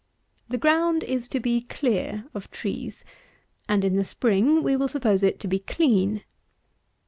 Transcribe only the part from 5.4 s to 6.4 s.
to be clean.